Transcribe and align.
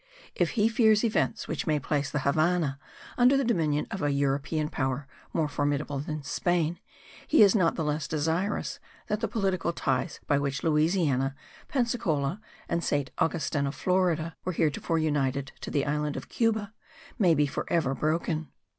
If 0.33 0.49
he 0.57 0.67
fears 0.67 1.03
events 1.03 1.47
which 1.47 1.67
may 1.67 1.77
place 1.79 2.09
the 2.09 2.21
Havannah 2.21 2.79
under 3.19 3.37
the 3.37 3.43
dominion 3.43 3.85
of 3.91 4.01
a 4.01 4.09
European 4.09 4.67
power 4.67 5.05
more 5.31 5.47
formidable 5.47 5.99
than 5.99 6.23
Spain, 6.23 6.79
he 7.27 7.43
is 7.43 7.53
not 7.53 7.75
the 7.75 7.83
less 7.83 8.07
desirous 8.07 8.79
that 9.09 9.19
the 9.19 9.27
political 9.27 9.71
ties 9.71 10.19
by 10.25 10.39
which 10.39 10.63
Louisiana, 10.63 11.35
Pensacola 11.67 12.41
and 12.67 12.83
Saint 12.83 13.11
Augustin 13.19 13.67
of 13.67 13.75
Florida 13.75 14.35
were 14.43 14.53
heretofore 14.53 14.97
united 14.97 15.51
to 15.61 15.69
the 15.69 15.85
island 15.85 16.17
of 16.17 16.29
Cuba 16.29 16.73
may 17.19 17.45
for 17.45 17.71
ever 17.71 17.93
be 17.93 17.99
broken. 17.99 18.47